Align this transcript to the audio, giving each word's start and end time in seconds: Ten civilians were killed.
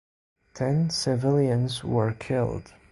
Ten 0.55 0.89
civilians 0.89 1.83
were 1.83 2.13
killed. 2.13 2.73